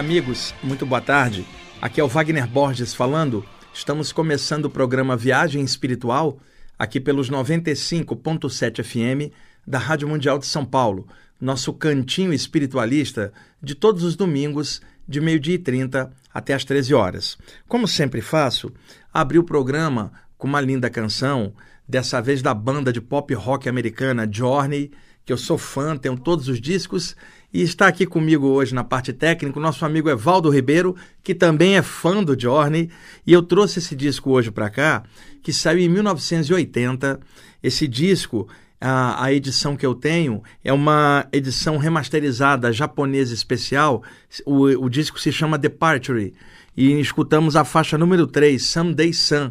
amigos, 0.00 0.54
muito 0.62 0.86
boa 0.86 1.02
tarde. 1.02 1.44
Aqui 1.78 2.00
é 2.00 2.02
o 2.02 2.08
Wagner 2.08 2.46
Borges 2.46 2.94
falando. 2.94 3.44
Estamos 3.70 4.12
começando 4.12 4.64
o 4.64 4.70
programa 4.70 5.14
Viagem 5.14 5.62
Espiritual 5.62 6.38
aqui 6.78 6.98
pelos 6.98 7.30
95.7 7.30 8.82
FM 8.82 9.30
da 9.66 9.76
Rádio 9.76 10.08
Mundial 10.08 10.38
de 10.38 10.46
São 10.46 10.64
Paulo, 10.64 11.06
nosso 11.38 11.70
cantinho 11.74 12.32
espiritualista 12.32 13.30
de 13.62 13.74
todos 13.74 14.02
os 14.02 14.16
domingos, 14.16 14.80
de 15.06 15.20
meio-dia 15.20 15.56
e 15.56 15.58
30 15.58 16.10
até 16.32 16.54
às 16.54 16.64
13 16.64 16.94
horas. 16.94 17.36
Como 17.68 17.86
sempre 17.86 18.22
faço, 18.22 18.72
abri 19.12 19.38
o 19.38 19.44
programa 19.44 20.12
com 20.38 20.48
uma 20.48 20.62
linda 20.62 20.88
canção, 20.88 21.52
dessa 21.86 22.22
vez 22.22 22.40
da 22.40 22.54
banda 22.54 22.90
de 22.90 23.02
pop 23.02 23.34
rock 23.34 23.68
americana 23.68 24.26
Journey, 24.32 24.92
que 25.26 25.32
eu 25.32 25.36
sou 25.36 25.58
fã, 25.58 25.94
tenho 25.94 26.18
todos 26.18 26.48
os 26.48 26.58
discos 26.58 27.14
e 27.52 27.62
está 27.62 27.88
aqui 27.88 28.06
comigo 28.06 28.46
hoje 28.46 28.74
na 28.74 28.84
parte 28.84 29.12
técnica 29.12 29.58
o 29.58 29.62
nosso 29.62 29.84
amigo 29.84 30.08
Evaldo 30.08 30.48
Ribeiro, 30.50 30.94
que 31.22 31.34
também 31.34 31.76
é 31.76 31.82
fã 31.82 32.22
do 32.22 32.38
Journey, 32.38 32.88
e 33.26 33.32
eu 33.32 33.42
trouxe 33.42 33.80
esse 33.80 33.96
disco 33.96 34.30
hoje 34.30 34.50
para 34.50 34.70
cá, 34.70 35.02
que 35.42 35.52
saiu 35.52 35.80
em 35.80 35.88
1980. 35.88 37.18
Esse 37.62 37.88
disco, 37.88 38.48
a, 38.80 39.24
a, 39.24 39.32
edição 39.32 39.76
que 39.76 39.84
eu 39.84 39.94
tenho, 39.94 40.42
é 40.64 40.72
uma 40.72 41.26
edição 41.32 41.76
remasterizada 41.76 42.72
japonesa 42.72 43.34
especial. 43.34 44.02
O, 44.46 44.62
o 44.84 44.88
disco 44.88 45.18
se 45.18 45.32
chama 45.32 45.58
Departure, 45.58 46.32
e 46.76 47.00
escutamos 47.00 47.56
a 47.56 47.64
faixa 47.64 47.98
número 47.98 48.26
3, 48.26 48.64
Someday 48.64 49.12
Sun, 49.12 49.50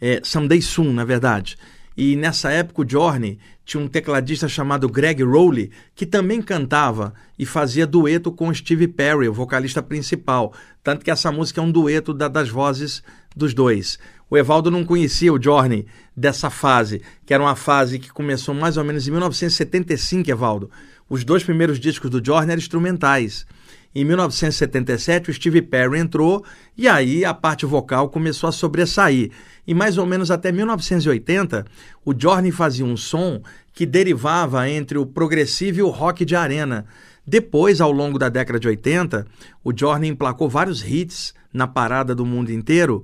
é, 0.00 0.20
Someday 0.22 0.60
Soon, 0.60 0.92
na 0.92 1.04
verdade. 1.04 1.56
E 2.00 2.14
nessa 2.14 2.52
época 2.52 2.82
o 2.82 2.88
Journey 2.88 3.40
tinha 3.64 3.82
um 3.82 3.88
tecladista 3.88 4.46
chamado 4.46 4.88
Greg 4.88 5.20
Rowley, 5.20 5.72
que 5.96 6.06
também 6.06 6.40
cantava 6.40 7.12
e 7.36 7.44
fazia 7.44 7.88
dueto 7.88 8.30
com 8.30 8.54
Steve 8.54 8.86
Perry, 8.86 9.28
o 9.28 9.32
vocalista 9.32 9.82
principal. 9.82 10.54
Tanto 10.80 11.04
que 11.04 11.10
essa 11.10 11.32
música 11.32 11.60
é 11.60 11.64
um 11.64 11.72
dueto 11.72 12.14
da, 12.14 12.28
das 12.28 12.48
vozes 12.48 13.02
dos 13.34 13.52
dois. 13.52 13.98
O 14.30 14.38
Evaldo 14.38 14.70
não 14.70 14.84
conhecia 14.84 15.32
o 15.32 15.42
Journey 15.42 15.86
dessa 16.16 16.50
fase, 16.50 17.02
que 17.26 17.34
era 17.34 17.42
uma 17.42 17.56
fase 17.56 17.98
que 17.98 18.12
começou 18.12 18.54
mais 18.54 18.76
ou 18.76 18.84
menos 18.84 19.08
em 19.08 19.10
1975, 19.10 20.30
Evaldo. 20.30 20.70
Os 21.10 21.24
dois 21.24 21.42
primeiros 21.42 21.80
discos 21.80 22.08
do 22.08 22.24
Journey 22.24 22.52
eram 22.52 22.60
instrumentais. 22.60 23.44
Em 23.94 24.04
1977, 24.04 25.30
o 25.30 25.34
Steve 25.34 25.62
Perry 25.62 25.98
entrou 25.98 26.44
e 26.76 26.86
aí 26.86 27.24
a 27.24 27.32
parte 27.32 27.64
vocal 27.64 28.08
começou 28.10 28.48
a 28.48 28.52
sobressair. 28.52 29.30
E 29.66 29.74
mais 29.74 29.96
ou 29.98 30.06
menos 30.06 30.30
até 30.30 30.52
1980, 30.52 31.64
o 32.04 32.14
Journey 32.16 32.52
fazia 32.52 32.84
um 32.84 32.96
som 32.96 33.40
que 33.72 33.86
derivava 33.86 34.68
entre 34.68 34.98
o 34.98 35.06
progressivo 35.06 35.78
e 35.78 35.82
o 35.82 35.88
rock 35.88 36.24
de 36.24 36.36
arena. 36.36 36.84
Depois, 37.26 37.80
ao 37.80 37.92
longo 37.92 38.18
da 38.18 38.28
década 38.28 38.58
de 38.58 38.68
80, 38.68 39.26
o 39.62 39.76
Journey 39.76 40.10
emplacou 40.10 40.48
vários 40.48 40.82
hits 40.82 41.34
na 41.52 41.66
parada 41.66 42.14
do 42.14 42.24
mundo 42.24 42.50
inteiro 42.50 43.02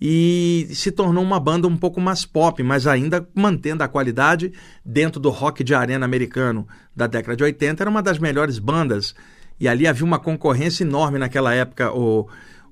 e 0.00 0.68
se 0.72 0.90
tornou 0.90 1.22
uma 1.22 1.40
banda 1.40 1.66
um 1.66 1.76
pouco 1.76 2.00
mais 2.00 2.24
pop, 2.24 2.62
mas 2.62 2.86
ainda 2.86 3.26
mantendo 3.34 3.82
a 3.82 3.88
qualidade 3.88 4.52
dentro 4.84 5.20
do 5.20 5.30
rock 5.30 5.64
de 5.64 5.74
arena 5.74 6.04
americano 6.04 6.66
da 6.94 7.06
década 7.06 7.36
de 7.36 7.44
80. 7.44 7.82
Era 7.82 7.90
uma 7.90 8.02
das 8.02 8.18
melhores 8.18 8.58
bandas 8.58 9.14
e 9.58 9.68
ali 9.68 9.86
havia 9.86 10.04
uma 10.04 10.18
concorrência 10.18 10.84
enorme 10.84 11.18
naquela 11.18 11.54
época, 11.54 11.92
o, 11.92 12.28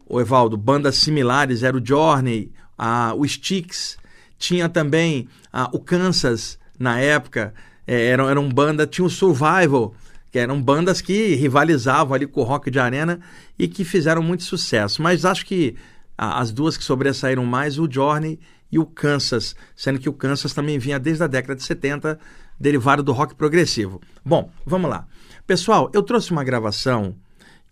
o 0.06 0.20
Evaldo. 0.20 0.56
Bandas 0.56 0.96
similares, 0.96 1.62
era 1.62 1.76
o 1.76 1.84
Journey, 1.84 2.52
a, 2.76 3.14
o 3.14 3.24
Styx, 3.24 3.96
tinha 4.38 4.68
também 4.68 5.28
a, 5.52 5.68
o 5.72 5.78
Kansas 5.78 6.58
na 6.78 6.98
época, 6.98 7.54
é, 7.86 8.06
eram, 8.06 8.28
eram 8.28 8.48
banda, 8.48 8.86
tinha 8.86 9.04
o 9.04 9.10
Survival, 9.10 9.94
que 10.30 10.38
eram 10.38 10.60
bandas 10.60 11.00
que 11.00 11.34
rivalizavam 11.34 12.14
ali 12.14 12.26
com 12.26 12.40
o 12.40 12.44
rock 12.44 12.70
de 12.70 12.80
arena 12.80 13.20
e 13.58 13.68
que 13.68 13.84
fizeram 13.84 14.22
muito 14.22 14.42
sucesso. 14.42 15.02
Mas 15.02 15.24
acho 15.24 15.46
que 15.46 15.76
a, 16.18 16.40
as 16.40 16.50
duas 16.50 16.76
que 16.76 16.82
sobressaíram 16.82 17.44
mais, 17.44 17.78
o 17.78 17.88
Journey 17.90 18.40
e 18.70 18.78
o 18.78 18.86
Kansas, 18.86 19.54
sendo 19.76 20.00
que 20.00 20.08
o 20.08 20.12
Kansas 20.12 20.54
também 20.54 20.78
vinha 20.78 20.98
desde 20.98 21.22
a 21.22 21.26
década 21.26 21.54
de 21.54 21.62
70, 21.62 22.18
derivado 22.58 23.02
do 23.02 23.12
rock 23.12 23.34
progressivo. 23.34 24.00
Bom, 24.24 24.50
vamos 24.64 24.90
lá. 24.90 25.06
Pessoal, 25.44 25.90
eu 25.92 26.04
trouxe 26.04 26.30
uma 26.30 26.44
gravação 26.44 27.16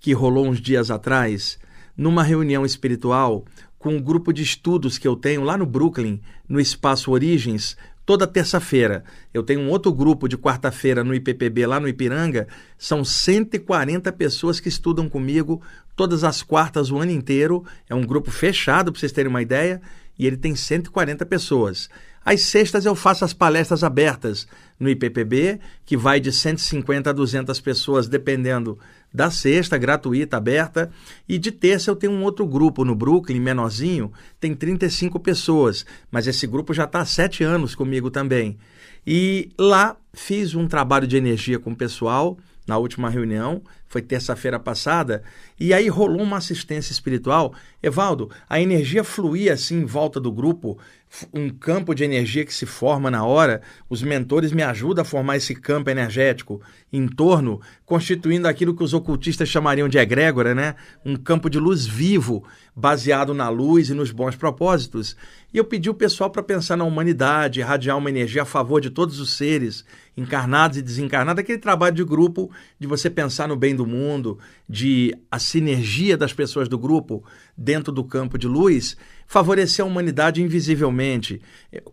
que 0.01 0.13
rolou 0.13 0.49
uns 0.49 0.61
dias 0.61 0.91
atrás 0.91 1.57
numa 1.97 2.23
reunião 2.23 2.67
espiritual 2.67 3.45
com 3.79 3.95
um 3.95 4.03
grupo 4.03 4.33
de 4.33 4.43
estudos 4.43 4.99
que 4.99 5.07
eu 5.07 5.15
tenho 5.15 5.45
lá 5.45 5.57
no 5.57 5.65
Brooklyn, 5.65 6.21
no 6.49 6.61
Espaço 6.61 7.13
Origens, 7.13 7.77
toda 8.05 8.27
terça-feira. 8.27 9.05
Eu 9.33 9.45
tenho 9.45 9.61
um 9.61 9.71
outro 9.71 9.93
grupo 9.93 10.29
de 10.29 10.37
quarta-feira 10.37 11.05
no 11.05 11.15
IPPB 11.15 11.65
lá 11.65 11.79
no 11.79 11.87
Ipiranga. 11.87 12.49
São 12.77 13.05
140 13.05 14.13
pessoas 14.15 14.59
que 14.59 14.69
estudam 14.69 15.09
comigo 15.09 15.63
todas 15.95 16.25
as 16.25 16.43
quartas 16.43 16.91
o 16.91 16.99
ano 16.99 17.13
inteiro. 17.13 17.65
É 17.89 17.95
um 17.95 18.03
grupo 18.05 18.33
fechado, 18.33 18.91
para 18.91 18.99
vocês 18.99 19.13
terem 19.13 19.31
uma 19.31 19.43
ideia, 19.43 19.81
e 20.19 20.27
ele 20.27 20.37
tem 20.37 20.57
140 20.57 21.25
pessoas. 21.25 21.89
Às 22.31 22.43
sextas 22.43 22.87
eu 22.87 22.95
faço 22.95 23.25
as 23.25 23.33
palestras 23.33 23.83
abertas 23.83 24.47
no 24.79 24.89
IPPB, 24.89 25.59
que 25.85 25.97
vai 25.97 26.21
de 26.21 26.31
150 26.31 27.11
a 27.11 27.13
200 27.13 27.59
pessoas, 27.59 28.07
dependendo 28.07 28.79
da 29.13 29.33
sexta, 29.33 29.77
gratuita, 29.77 30.37
aberta. 30.37 30.93
E 31.29 31.41
de 31.41 31.51
terça 31.51 31.91
eu 31.91 31.97
tenho 31.97 32.13
um 32.13 32.23
outro 32.23 32.47
grupo 32.47 32.85
no 32.85 32.95
Brooklyn, 32.95 33.41
menorzinho, 33.41 34.13
tem 34.39 34.55
35 34.55 35.19
pessoas, 35.19 35.85
mas 36.09 36.29
esse 36.29 36.47
grupo 36.47 36.73
já 36.73 36.85
está 36.85 37.01
há 37.01 37.05
sete 37.05 37.43
anos 37.43 37.75
comigo 37.75 38.13
também. 38.13 38.57
E 39.05 39.51
lá 39.59 39.97
fiz 40.15 40.55
um 40.55 40.69
trabalho 40.69 41.09
de 41.09 41.17
energia 41.17 41.59
com 41.59 41.73
o 41.73 41.77
pessoal 41.77 42.39
na 42.65 42.79
última 42.79 43.11
reunião, 43.11 43.61
foi 43.91 44.01
terça-feira 44.01 44.59
passada, 44.61 45.21
e 45.59 45.75
aí 45.75 45.89
rolou 45.89 46.23
uma 46.23 46.37
assistência 46.37 46.93
espiritual. 46.93 47.53
Evaldo, 47.83 48.31
a 48.49 48.61
energia 48.61 49.03
fluía 49.03 49.55
assim 49.55 49.81
em 49.81 49.85
volta 49.85 50.21
do 50.21 50.31
grupo, 50.31 50.79
um 51.35 51.51
campo 51.51 51.93
de 51.93 52.05
energia 52.05 52.45
que 52.45 52.55
se 52.55 52.65
forma 52.65 53.11
na 53.11 53.25
hora, 53.25 53.61
os 53.89 54.01
mentores 54.01 54.53
me 54.53 54.63
ajudam 54.63 55.03
a 55.03 55.05
formar 55.05 55.37
esse 55.37 55.57
campo 55.57 55.91
energético 55.91 56.63
em 56.93 57.09
torno, 57.09 57.61
constituindo 57.85 58.47
aquilo 58.47 58.77
que 58.77 58.85
os 58.85 58.95
ocultistas 58.95 59.49
chamariam 59.49 59.89
de 59.89 59.99
egrégora, 59.99 60.55
né? 60.55 60.77
Um 61.05 61.17
campo 61.17 61.51
de 61.51 61.59
luz 61.59 61.85
vivo, 61.85 62.45
baseado 62.77 63.35
na 63.35 63.49
luz 63.49 63.91
e 63.91 63.95
nos 63.95 64.13
bons 64.13 64.37
propósitos. 64.37 65.17
E 65.53 65.59
eu 65.59 65.65
pedi 65.65 65.91
o 65.91 65.95
pessoal 65.95 66.31
para 66.31 66.45
pensar 66.45 66.77
na 66.77 66.85
humanidade, 66.85 67.59
irradiar 67.59 67.99
uma 67.99 68.09
energia 68.09 68.43
a 68.43 68.47
favor 68.47 68.81
de 68.81 68.89
todos 68.89 69.19
os 69.19 69.37
seres, 69.37 69.85
encarnados 70.17 70.79
e 70.79 70.83
desencarnados, 70.83 71.41
aquele 71.41 71.59
trabalho 71.59 71.97
de 71.97 72.05
grupo 72.05 72.51
de 72.79 72.87
você 72.87 73.11
pensar 73.11 73.49
no 73.49 73.57
bem 73.57 73.75
do 73.81 73.87
mundo, 73.87 74.39
de 74.69 75.17
a 75.31 75.39
sinergia 75.39 76.15
das 76.15 76.35
pessoas 76.35 76.69
do 76.69 76.79
grupo 76.79 77.25
dentro 77.57 77.91
do 77.91 78.05
campo 78.05 78.37
de 78.37 78.47
luz, 78.47 78.95
favorecer 79.27 79.83
a 79.83 79.89
humanidade 79.89 80.43
invisivelmente. 80.43 81.41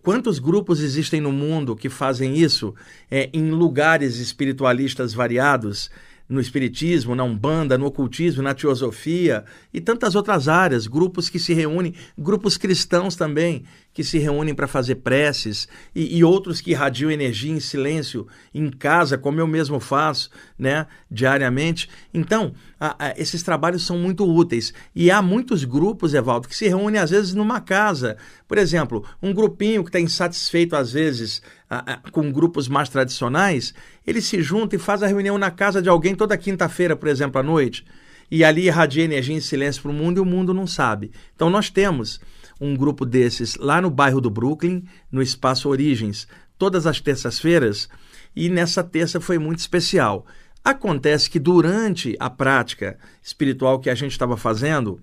Quantos 0.02 0.38
grupos 0.38 0.82
existem 0.82 1.22
no 1.22 1.32
mundo 1.32 1.78
que 1.78 1.88
fazem 1.88 2.36
isso 2.36 2.76
é, 3.10 3.30
em 3.32 3.52
lugares 3.52 4.18
espiritualistas 4.18 5.14
variados? 5.14 5.90
no 6.30 6.42
espiritismo, 6.42 7.16
na 7.16 7.24
umbanda, 7.24 7.78
no 7.78 7.86
ocultismo, 7.86 8.44
na 8.44 8.54
teosofia 8.54 9.46
e 9.74 9.80
tantas 9.80 10.14
outras 10.14 10.50
áreas, 10.50 10.86
grupos 10.86 11.30
que 11.30 11.40
se 11.40 11.54
reúnem, 11.54 11.94
grupos 12.18 12.58
cristãos 12.58 13.16
também 13.16 13.64
que 13.98 14.04
se 14.04 14.20
reúnem 14.20 14.54
para 14.54 14.68
fazer 14.68 14.98
preces 14.98 15.68
e, 15.96 16.20
e, 16.20 16.24
outros 16.24 16.62
que 16.62 16.70
irradiam 16.70 17.10
energia 17.10 17.52
em 17.52 17.60
silêncio 17.60 18.28
em 18.54 18.70
casa, 18.70 19.18
como 19.18 19.40
eu 19.40 19.48
mesmo 19.48 19.80
faço, 19.80 20.30
né, 20.56 20.86
diariamente. 21.10 21.90
Então, 22.14 22.54
a, 22.80 23.08
a, 23.08 23.14
esses 23.20 23.42
trabalhos 23.42 23.88
são 23.88 23.98
muito 23.98 24.24
úteis 24.24 24.72
e 24.94 25.10
há 25.10 25.20
muitos 25.20 25.64
grupos, 25.64 26.14
Evaldo, 26.14 26.48
que 26.48 26.56
se 26.56 26.68
reúnem 26.68 27.02
às 27.02 27.10
vezes 27.10 27.34
numa 27.34 27.60
casa. 27.60 28.18
Por 28.48 28.60
exemplo, 28.60 29.04
um 29.20 29.34
grupinho 29.34 29.84
que 29.84 29.90
está 29.90 30.00
insatisfeito 30.00 30.76
às 30.76 30.92
vezes 30.92 31.42
a, 31.68 31.98
com 32.12 32.32
grupos 32.32 32.68
mais 32.68 32.90
tradicionais, 32.90 33.74
ele 34.06 34.22
se 34.22 34.44
junta 34.44 34.76
e 34.76 34.80
faz 34.80 35.02
a 35.02 35.08
reunião 35.08 35.40
na 35.40 35.50
casa 35.50 35.82
de 35.82 35.90
alguém 35.90 36.14
toda 36.14 36.38
quinta-feira, 36.38 36.96
por 36.96 37.10
exemplo, 37.10 37.42
à 37.42 37.44
noite. 37.44 37.84
E 38.30 38.44
ali 38.44 38.68
irradia 38.68 39.06
energia 39.06 39.36
em 39.36 39.42
silêncio 39.42 39.82
para 39.82 39.90
o 39.90 39.94
mundo 39.96 40.18
e 40.18 40.22
o 40.22 40.26
mundo 40.26 40.54
não 40.54 40.68
sabe. 40.68 41.10
Então 41.36 41.50
nós 41.50 41.72
temos 41.72 42.22
um 42.60 42.76
grupo 42.76 43.06
desses 43.06 43.56
lá 43.56 43.82
no 43.82 43.90
bairro 43.90 44.22
do 44.22 44.30
Brooklyn, 44.30 44.84
no 45.12 45.22
Espaço 45.22 45.70
Origens, 45.70 46.28
todas 46.58 46.88
as 46.88 47.00
terças-feiras, 47.00 47.90
e 48.36 48.50
nessa 48.50 48.84
terça 48.84 49.20
foi 49.20 49.38
muito 49.38 49.60
especial. 49.60 50.26
Acontece 50.64 51.30
que 51.30 51.40
durante 51.40 52.16
a 52.20 52.30
prática 52.30 52.98
espiritual 53.24 53.80
que 53.80 53.90
a 53.90 53.96
gente 53.96 54.12
estava 54.12 54.36
fazendo, 54.36 55.00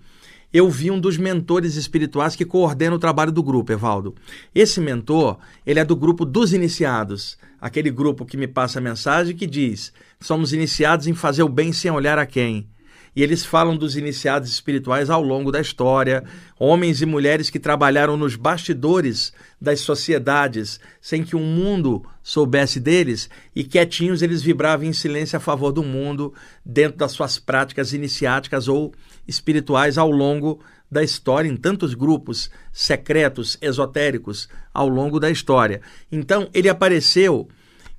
eu 0.52 0.70
vi 0.70 0.90
um 0.90 1.00
dos 1.00 1.16
mentores 1.16 1.74
espirituais 1.74 2.36
que 2.36 2.44
coordena 2.44 2.94
o 2.94 2.98
trabalho 2.98 3.32
do 3.32 3.42
grupo, 3.42 3.72
Evaldo. 3.72 4.14
Esse 4.54 4.80
mentor, 4.80 5.38
ele 5.66 5.80
é 5.80 5.84
do 5.84 5.96
grupo 5.96 6.24
dos 6.24 6.52
iniciados, 6.52 7.36
aquele 7.60 7.90
grupo 7.90 8.24
que 8.24 8.36
me 8.36 8.46
passa 8.46 8.78
a 8.78 8.82
mensagem 8.82 9.34
que 9.34 9.48
diz: 9.48 9.92
somos 10.20 10.52
iniciados 10.52 11.08
em 11.08 11.14
fazer 11.14 11.42
o 11.42 11.48
bem 11.48 11.72
sem 11.72 11.90
olhar 11.90 12.18
a 12.18 12.26
quem. 12.26 12.68
E 13.16 13.22
eles 13.22 13.44
falam 13.44 13.76
dos 13.76 13.96
iniciados 13.96 14.50
espirituais 14.50 15.08
ao 15.08 15.22
longo 15.22 15.52
da 15.52 15.61
história, 15.61 16.25
homens 16.58 17.00
e 17.00 17.06
mulheres 17.06 17.49
que 17.49 17.61
trabalharam 17.61 18.16
nos 18.16 18.34
bastidores 18.34 19.32
das 19.61 19.81
sociedades, 19.81 20.81
sem 21.00 21.22
que 21.22 21.37
o 21.37 21.40
mundo 21.40 22.05
soubesse 22.22 22.81
deles, 22.81 23.31
e 23.55 23.62
quietinhos 23.62 24.20
eles 24.20 24.43
vibravam 24.43 24.87
em 24.87 24.93
silêncio 24.93 25.37
a 25.37 25.40
favor 25.40 25.70
do 25.70 25.82
mundo, 25.82 26.34
dentro 26.64 26.99
das 26.99 27.12
suas 27.12 27.38
práticas 27.38 27.93
iniciáticas 27.93 28.66
ou 28.66 28.93
espirituais 29.28 29.96
ao 29.96 30.11
longo 30.11 30.61
da 30.90 31.02
história, 31.02 31.49
em 31.49 31.56
tantos 31.56 31.94
grupos 31.94 32.50
secretos, 32.72 33.56
esotéricos, 33.61 34.49
ao 34.72 34.88
longo 34.88 35.20
da 35.20 35.31
história. 35.31 35.81
Então, 36.11 36.49
ele 36.52 36.69
apareceu 36.69 37.49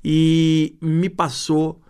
e 0.03 0.75
me 0.81 1.09
passou 1.09 1.81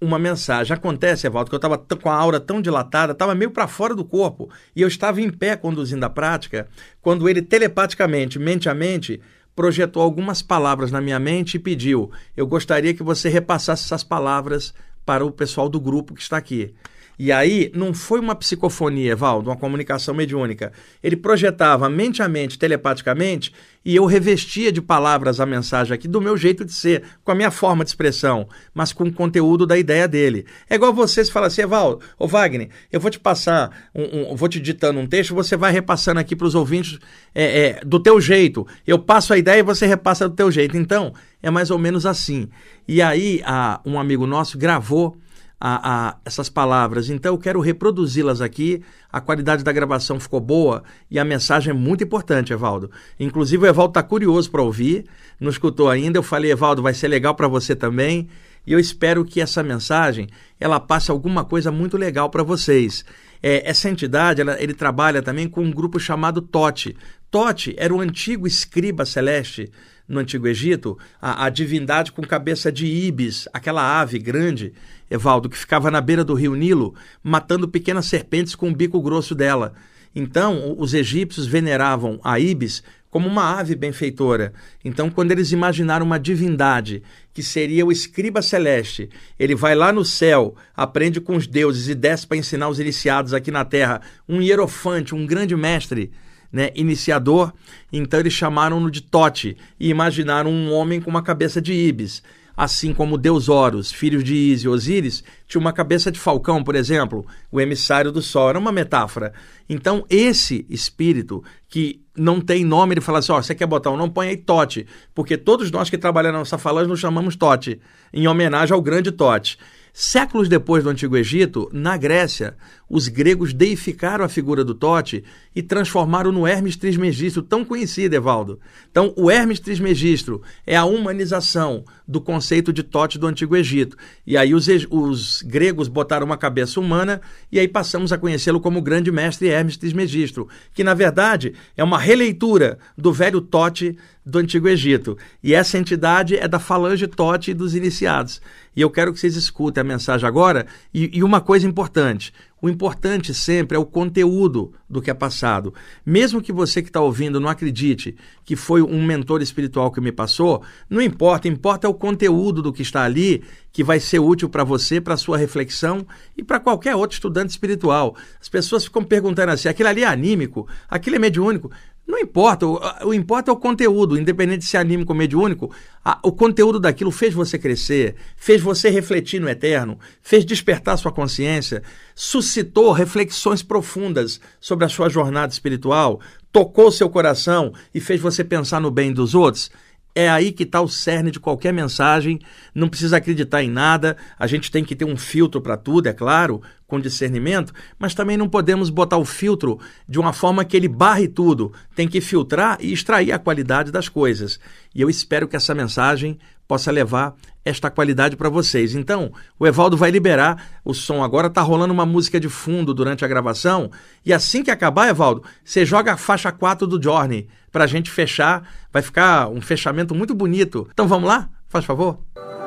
uma 0.00 0.18
mensagem. 0.18 0.74
Acontece, 0.74 1.26
Evaldo, 1.26 1.50
que 1.50 1.54
eu 1.54 1.58
estava 1.58 1.78
com 1.78 2.10
a 2.10 2.16
aura 2.16 2.40
tão 2.40 2.60
dilatada, 2.60 3.12
estava 3.12 3.34
meio 3.34 3.50
para 3.50 3.66
fora 3.66 3.94
do 3.94 4.04
corpo, 4.04 4.50
e 4.74 4.82
eu 4.82 4.88
estava 4.88 5.20
em 5.20 5.30
pé 5.30 5.56
conduzindo 5.56 6.04
a 6.04 6.10
prática, 6.10 6.68
quando 7.00 7.28
ele 7.28 7.42
telepaticamente, 7.42 8.38
mente 8.38 8.68
a 8.68 8.74
mente, 8.74 9.20
projetou 9.54 10.02
algumas 10.02 10.42
palavras 10.42 10.90
na 10.90 11.00
minha 11.00 11.18
mente 11.18 11.54
e 11.54 11.60
pediu: 11.60 12.10
Eu 12.36 12.46
gostaria 12.46 12.94
que 12.94 13.02
você 13.02 13.28
repassasse 13.28 13.84
essas 13.84 14.04
palavras 14.04 14.74
para 15.04 15.24
o 15.24 15.30
pessoal 15.30 15.68
do 15.68 15.80
grupo 15.80 16.14
que 16.14 16.22
está 16.22 16.36
aqui. 16.36 16.74
E 17.18 17.30
aí 17.30 17.70
não 17.74 17.94
foi 17.94 18.18
uma 18.18 18.34
psicofonia, 18.34 19.12
Evaldo, 19.12 19.50
uma 19.50 19.56
comunicação 19.56 20.14
mediúnica. 20.14 20.72
Ele 21.02 21.16
projetava 21.16 21.88
mente 21.88 22.22
a 22.22 22.28
mente, 22.28 22.58
telepaticamente, 22.58 23.52
e 23.84 23.94
eu 23.94 24.06
revestia 24.06 24.72
de 24.72 24.80
palavras 24.80 25.40
a 25.40 25.46
mensagem 25.46 25.94
aqui 25.94 26.08
do 26.08 26.20
meu 26.20 26.36
jeito 26.36 26.64
de 26.64 26.72
ser, 26.72 27.02
com 27.22 27.30
a 27.30 27.34
minha 27.34 27.50
forma 27.50 27.84
de 27.84 27.90
expressão, 27.90 28.48
mas 28.72 28.92
com 28.92 29.04
o 29.04 29.12
conteúdo 29.12 29.66
da 29.66 29.76
ideia 29.76 30.08
dele. 30.08 30.46
É 30.68 30.74
igual 30.74 30.92
você 30.92 31.24
se 31.24 31.30
fala 31.30 31.46
assim, 31.46 31.62
Evaldo, 31.62 32.00
ô 32.18 32.26
Wagner, 32.26 32.70
eu 32.90 32.98
vou 32.98 33.10
te 33.10 33.20
passar, 33.20 33.90
um, 33.94 34.32
um, 34.32 34.36
vou 34.36 34.48
te 34.48 34.58
ditando 34.58 34.98
um 34.98 35.06
texto, 35.06 35.34
você 35.34 35.56
vai 35.56 35.70
repassando 35.70 36.18
aqui 36.18 36.34
para 36.34 36.46
os 36.46 36.54
ouvintes 36.54 36.98
é, 37.34 37.60
é, 37.60 37.80
do 37.84 38.00
teu 38.00 38.20
jeito. 38.20 38.66
Eu 38.86 38.98
passo 38.98 39.32
a 39.32 39.38
ideia 39.38 39.60
e 39.60 39.62
você 39.62 39.86
repassa 39.86 40.28
do 40.28 40.34
teu 40.34 40.50
jeito. 40.50 40.76
Então, 40.76 41.12
é 41.42 41.50
mais 41.50 41.70
ou 41.70 41.78
menos 41.78 42.06
assim. 42.06 42.48
E 42.88 43.02
aí, 43.02 43.42
a, 43.44 43.80
um 43.84 44.00
amigo 44.00 44.26
nosso 44.26 44.56
gravou 44.56 45.16
a, 45.60 46.08
a 46.08 46.16
essas 46.24 46.48
palavras. 46.48 47.08
Então 47.08 47.34
eu 47.34 47.38
quero 47.38 47.60
reproduzi-las 47.60 48.40
aqui. 48.40 48.82
A 49.12 49.20
qualidade 49.20 49.64
da 49.64 49.72
gravação 49.72 50.18
ficou 50.20 50.40
boa 50.40 50.82
e 51.10 51.18
a 51.18 51.24
mensagem 51.24 51.70
é 51.70 51.74
muito 51.74 52.04
importante, 52.04 52.52
Evaldo. 52.52 52.90
Inclusive 53.18 53.64
o 53.64 53.68
Evaldo 53.68 53.90
está 53.90 54.02
curioso 54.02 54.50
para 54.50 54.62
ouvir, 54.62 55.06
não 55.40 55.50
escutou 55.50 55.88
ainda. 55.88 56.18
Eu 56.18 56.22
falei, 56.22 56.50
Evaldo, 56.50 56.82
vai 56.82 56.94
ser 56.94 57.08
legal 57.08 57.34
para 57.34 57.48
você 57.48 57.74
também. 57.74 58.28
E 58.66 58.72
eu 58.72 58.78
espero 58.78 59.24
que 59.24 59.40
essa 59.40 59.62
mensagem 59.62 60.28
ela 60.58 60.80
passe 60.80 61.10
alguma 61.10 61.44
coisa 61.44 61.70
muito 61.70 61.96
legal 61.96 62.30
para 62.30 62.42
vocês. 62.42 63.04
É, 63.42 63.68
essa 63.68 63.90
entidade 63.90 64.40
ela, 64.40 64.60
ele 64.60 64.72
trabalha 64.72 65.20
também 65.20 65.48
com 65.48 65.62
um 65.62 65.70
grupo 65.70 66.00
chamado 66.00 66.40
Tote. 66.40 66.96
Tote 67.30 67.74
era 67.76 67.94
o 67.94 68.00
antigo 68.00 68.46
escriba 68.46 69.04
celeste 69.04 69.70
no 70.06 70.20
Antigo 70.20 70.46
Egito, 70.46 70.98
a, 71.20 71.46
a 71.46 71.50
divindade 71.50 72.12
com 72.12 72.22
cabeça 72.22 72.70
de 72.70 72.86
ibis, 72.86 73.48
aquela 73.52 74.00
ave 74.00 74.18
grande 74.18 74.72
Evaldo, 75.10 75.48
que 75.48 75.58
ficava 75.58 75.90
na 75.90 76.00
beira 76.00 76.24
do 76.24 76.34
rio 76.34 76.54
Nilo, 76.54 76.94
matando 77.22 77.68
pequenas 77.68 78.06
serpentes 78.06 78.54
com 78.54 78.70
o 78.70 78.74
bico 78.74 79.00
grosso 79.00 79.34
dela. 79.34 79.74
Então, 80.14 80.74
os 80.78 80.94
egípcios 80.94 81.46
veneravam 81.46 82.20
a 82.22 82.38
Ibis 82.38 82.82
como 83.14 83.28
uma 83.28 83.58
ave 83.60 83.76
benfeitora. 83.76 84.52
Então, 84.84 85.08
quando 85.08 85.30
eles 85.30 85.52
imaginaram 85.52 86.04
uma 86.04 86.18
divindade, 86.18 87.00
que 87.32 87.44
seria 87.44 87.86
o 87.86 87.92
escriba 87.92 88.42
celeste, 88.42 89.08
ele 89.38 89.54
vai 89.54 89.72
lá 89.74 89.92
no 89.92 90.04
céu, 90.04 90.56
aprende 90.76 91.20
com 91.20 91.36
os 91.36 91.46
deuses 91.46 91.88
e 91.88 91.94
desce 91.94 92.26
para 92.26 92.36
ensinar 92.36 92.68
os 92.68 92.80
iniciados 92.80 93.32
aqui 93.32 93.52
na 93.52 93.64
terra, 93.64 94.00
um 94.28 94.42
hierofante, 94.42 95.14
um 95.14 95.24
grande 95.24 95.54
mestre. 95.54 96.10
Né, 96.52 96.70
iniciador, 96.76 97.52
então 97.92 98.20
eles 98.20 98.32
chamaram-no 98.32 98.88
de 98.88 99.02
Tote 99.02 99.56
e 99.78 99.88
imaginaram 99.88 100.52
um 100.52 100.72
homem 100.72 101.00
com 101.00 101.10
uma 101.10 101.20
cabeça 101.20 101.60
de 101.60 101.72
ibis 101.72 102.22
assim 102.56 102.92
como 102.94 103.18
Deus 103.18 103.48
Horus, 103.48 103.90
filhos 103.90 104.22
de 104.22 104.34
Is 104.34 104.62
e 104.62 104.68
Osíris, 104.68 105.24
tinha 105.46 105.60
uma 105.60 105.72
cabeça 105.72 106.10
de 106.10 106.18
falcão, 106.18 106.62
por 106.62 106.74
exemplo, 106.74 107.26
o 107.50 107.60
emissário 107.60 108.12
do 108.12 108.22
sol, 108.22 108.50
era 108.50 108.58
uma 108.58 108.72
metáfora. 108.72 109.32
Então, 109.68 110.04
esse 110.08 110.66
espírito 110.68 111.42
que 111.68 112.00
não 112.16 112.40
tem 112.40 112.64
nome, 112.64 112.94
ele 112.94 113.00
fala 113.00 113.18
assim: 113.18 113.32
ó, 113.32 113.38
oh, 113.38 113.42
você 113.42 113.54
quer 113.54 113.66
botar 113.66 113.90
um 113.90 113.96
nome? 113.96 114.12
Põe 114.12 114.28
aí 114.28 114.36
Tote, 114.36 114.86
porque 115.14 115.36
todos 115.36 115.70
nós 115.70 115.90
que 115.90 115.98
trabalhamos 115.98 116.40
nessa 116.40 116.58
falange 116.58 116.88
nos 116.88 117.00
chamamos 117.00 117.36
Tote, 117.36 117.80
em 118.12 118.28
homenagem 118.28 118.74
ao 118.74 118.82
grande 118.82 119.10
Tote. 119.10 119.58
Séculos 119.92 120.48
depois 120.48 120.82
do 120.82 120.90
Antigo 120.90 121.16
Egito, 121.16 121.70
na 121.72 121.96
Grécia, 121.96 122.56
os 122.94 123.08
gregos 123.08 123.52
deificaram 123.52 124.24
a 124.24 124.28
figura 124.28 124.62
do 124.62 124.72
Tote 124.72 125.24
e 125.52 125.60
transformaram 125.60 126.30
no 126.30 126.46
Hermes 126.46 126.76
Trismegistro, 126.76 127.42
tão 127.42 127.64
conhecido, 127.64 128.14
Evaldo. 128.14 128.60
Então, 128.88 129.12
o 129.16 129.28
Hermes 129.28 129.58
Trismegistro 129.58 130.40
é 130.64 130.76
a 130.76 130.84
humanização 130.84 131.84
do 132.06 132.20
conceito 132.20 132.72
de 132.72 132.84
Tote 132.84 133.18
do 133.18 133.26
Antigo 133.26 133.56
Egito. 133.56 133.96
E 134.24 134.36
aí 134.36 134.54
os, 134.54 134.68
os 134.90 135.42
gregos 135.42 135.88
botaram 135.88 136.24
uma 136.24 136.36
cabeça 136.36 136.78
humana 136.78 137.20
e 137.50 137.58
aí 137.58 137.66
passamos 137.66 138.12
a 138.12 138.18
conhecê-lo 138.18 138.60
como 138.60 138.78
o 138.78 138.82
grande 138.82 139.10
mestre 139.10 139.48
Hermes 139.48 139.76
Trismegistro, 139.76 140.46
que 140.72 140.84
na 140.84 140.94
verdade 140.94 141.52
é 141.76 141.82
uma 141.82 141.98
releitura 141.98 142.78
do 142.96 143.12
velho 143.12 143.40
Tote 143.40 143.96
do 144.24 144.38
Antigo 144.38 144.68
Egito. 144.68 145.18
E 145.42 145.52
essa 145.52 145.78
entidade 145.78 146.36
é 146.36 146.48
da 146.48 146.58
falange 146.58 147.06
Tote 147.06 147.52
dos 147.52 147.74
iniciados. 147.74 148.40
E 148.74 148.80
eu 148.80 148.90
quero 148.90 149.12
que 149.12 149.20
vocês 149.20 149.36
escutem 149.36 149.80
a 149.82 149.84
mensagem 149.84 150.26
agora. 150.26 150.66
E, 150.92 151.10
e 151.12 151.22
uma 151.22 151.40
coisa 151.40 151.66
importante: 151.66 152.32
o 152.60 152.68
importante 152.68 153.34
sempre 153.34 153.76
é 153.76 153.80
o 153.80 153.84
conteúdo 153.84 154.72
do 154.88 155.02
que 155.02 155.10
é 155.10 155.14
passado. 155.14 155.74
Mesmo 156.04 156.40
que 156.40 156.52
você 156.52 156.80
que 156.80 156.88
está 156.88 157.00
ouvindo 157.00 157.38
não 157.38 157.48
acredite 157.48 158.16
que 158.44 158.56
foi 158.56 158.80
um 158.80 159.04
mentor 159.04 159.42
espiritual 159.42 159.90
que 159.90 160.00
me 160.00 160.10
passou, 160.10 160.62
não 160.88 161.02
importa, 161.02 161.46
importa 161.46 161.86
é 161.86 161.90
o 161.90 161.94
conteúdo 161.94 162.62
do 162.62 162.72
que 162.72 162.82
está 162.82 163.02
ali 163.02 163.42
que 163.72 163.82
vai 163.82 163.98
ser 163.98 164.18
útil 164.18 164.48
para 164.48 164.64
você, 164.64 165.00
para 165.00 165.16
sua 165.16 165.36
reflexão 165.36 166.06
e 166.36 166.42
para 166.42 166.60
qualquer 166.60 166.94
outro 166.94 167.14
estudante 167.14 167.50
espiritual. 167.50 168.16
As 168.40 168.48
pessoas 168.48 168.84
ficam 168.84 169.02
perguntando 169.02 169.52
assim: 169.52 169.68
aquilo 169.68 169.88
ali 169.88 170.02
é 170.02 170.06
anímico, 170.06 170.66
aquilo 170.88 171.16
é 171.16 171.18
mediúnico. 171.18 171.70
Não 172.06 172.18
importa, 172.18 172.66
o, 172.66 172.78
o 173.06 173.14
importa 173.14 173.50
é 173.50 173.54
o 173.54 173.56
conteúdo, 173.56 174.18
independente 174.18 174.58
de 174.58 174.66
se 174.66 174.76
é 174.76 174.80
anime 174.80 175.06
ou 175.08 175.14
mediúnico, 175.14 175.74
a, 176.04 176.18
o 176.22 176.30
conteúdo 176.30 176.78
daquilo 176.78 177.10
fez 177.10 177.32
você 177.32 177.58
crescer, 177.58 178.14
fez 178.36 178.60
você 178.60 178.90
refletir 178.90 179.40
no 179.40 179.48
eterno, 179.48 179.98
fez 180.20 180.44
despertar 180.44 180.98
sua 180.98 181.10
consciência, 181.10 181.82
suscitou 182.14 182.92
reflexões 182.92 183.62
profundas 183.62 184.38
sobre 184.60 184.84
a 184.84 184.88
sua 184.88 185.08
jornada 185.08 185.50
espiritual, 185.52 186.20
tocou 186.52 186.92
seu 186.92 187.08
coração 187.08 187.72
e 187.94 188.00
fez 188.00 188.20
você 188.20 188.44
pensar 188.44 188.80
no 188.80 188.90
bem 188.90 189.10
dos 189.10 189.34
outros. 189.34 189.70
É 190.14 190.28
aí 190.30 190.52
que 190.52 190.62
está 190.62 190.80
o 190.80 190.88
cerne 190.88 191.30
de 191.30 191.40
qualquer 191.40 191.72
mensagem. 191.72 192.38
Não 192.74 192.88
precisa 192.88 193.16
acreditar 193.16 193.62
em 193.62 193.70
nada. 193.70 194.16
A 194.38 194.46
gente 194.46 194.70
tem 194.70 194.84
que 194.84 194.94
ter 194.94 195.04
um 195.04 195.16
filtro 195.16 195.60
para 195.60 195.76
tudo, 195.76 196.08
é 196.08 196.12
claro, 196.12 196.62
com 196.86 197.00
discernimento, 197.00 197.72
mas 197.98 198.14
também 198.14 198.36
não 198.36 198.48
podemos 198.48 198.90
botar 198.90 199.16
o 199.16 199.24
filtro 199.24 199.80
de 200.08 200.20
uma 200.20 200.32
forma 200.32 200.64
que 200.64 200.76
ele 200.76 200.86
barre 200.86 201.26
tudo. 201.26 201.72
Tem 201.96 202.06
que 202.06 202.20
filtrar 202.20 202.78
e 202.80 202.92
extrair 202.92 203.32
a 203.32 203.38
qualidade 203.38 203.90
das 203.90 204.08
coisas. 204.08 204.60
E 204.94 205.00
eu 205.00 205.10
espero 205.10 205.48
que 205.48 205.56
essa 205.56 205.74
mensagem 205.74 206.38
possa 206.66 206.90
levar 206.90 207.34
esta 207.64 207.90
qualidade 207.90 208.36
para 208.36 208.48
vocês. 208.48 208.94
Então, 208.94 209.32
o 209.58 209.66
Evaldo 209.66 209.96
vai 209.96 210.10
liberar 210.10 210.80
o 210.84 210.92
som. 210.92 211.22
Agora 211.22 211.46
está 211.46 211.62
rolando 211.62 211.94
uma 211.94 212.04
música 212.04 212.38
de 212.38 212.48
fundo 212.48 212.92
durante 212.92 213.24
a 213.24 213.28
gravação. 213.28 213.90
E 214.24 214.32
assim 214.32 214.62
que 214.62 214.70
acabar, 214.70 215.08
Evaldo, 215.08 215.42
você 215.64 215.84
joga 215.84 216.12
a 216.12 216.16
faixa 216.16 216.52
4 216.52 216.86
do 216.86 217.02
Journey 217.02 217.48
para 217.72 217.84
a 217.84 217.88
gente 217.88 218.10
fechar. 218.10 218.68
Vai 218.92 219.02
ficar 219.02 219.48
um 219.48 219.60
fechamento 219.60 220.14
muito 220.14 220.34
bonito. 220.34 220.88
Então 220.92 221.08
vamos 221.08 221.28
lá? 221.28 221.48
Faz 221.68 221.84
favor. 221.84 222.18
fica 222.34 222.63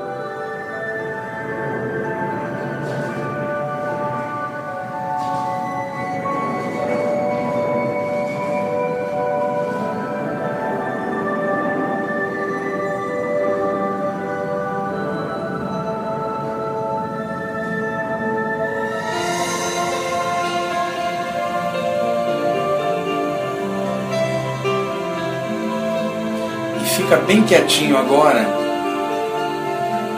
bem 27.28 27.44
quietinho 27.44 27.98
agora, 27.98 28.48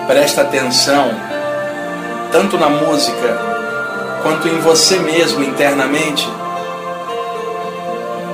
presta 0.06 0.42
atenção, 0.42 1.10
tanto 2.32 2.56
na 2.56 2.70
música 2.70 3.36
quanto 4.22 4.48
em 4.48 4.60
você 4.60 5.00
mesmo 5.00 5.44
internamente, 5.44 6.30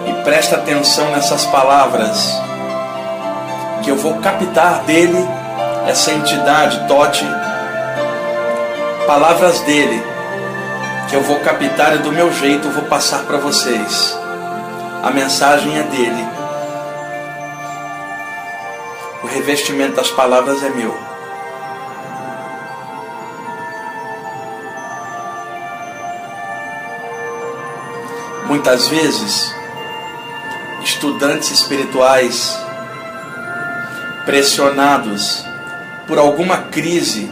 e 0.07 0.23
presta 0.25 0.57
atenção 0.57 1.09
nessas 1.11 1.45
palavras, 1.45 2.37
que 3.81 3.89
eu 3.89 3.95
vou 3.95 4.15
captar 4.15 4.83
dele, 4.83 5.25
essa 5.87 6.11
entidade, 6.11 6.85
Tote, 6.85 7.25
palavras 9.07 9.61
dele, 9.61 10.03
que 11.07 11.15
eu 11.15 11.21
vou 11.21 11.39
captar 11.39 11.95
e 11.95 11.99
do 11.99 12.11
meu 12.11 12.29
jeito 12.33 12.69
vou 12.71 12.83
passar 12.83 13.19
para 13.19 13.37
vocês. 13.37 14.19
A 15.01 15.11
mensagem 15.11 15.77
é 15.77 15.83
dele. 15.83 16.34
Revestimento 19.35 19.97
das 19.97 20.09
palavras 20.11 20.63
é 20.63 20.69
meu. 20.69 20.97
Muitas 28.47 28.87
vezes, 28.87 29.53
estudantes 30.83 31.51
espirituais 31.51 32.57
pressionados 34.25 35.43
por 36.07 36.17
alguma 36.17 36.57
crise 36.69 37.29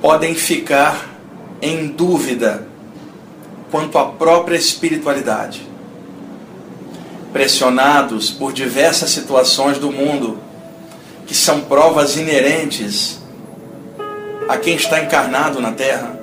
podem 0.00 0.36
ficar 0.36 1.04
em 1.60 1.88
dúvida 1.88 2.73
quanto 3.74 3.98
à 3.98 4.04
própria 4.04 4.56
espiritualidade. 4.56 5.60
Pressionados 7.32 8.30
por 8.30 8.52
diversas 8.52 9.10
situações 9.10 9.78
do 9.78 9.90
mundo 9.90 10.38
que 11.26 11.34
são 11.34 11.62
provas 11.62 12.16
inerentes 12.16 13.18
a 14.48 14.56
quem 14.58 14.76
está 14.76 15.02
encarnado 15.02 15.60
na 15.60 15.72
Terra. 15.72 16.16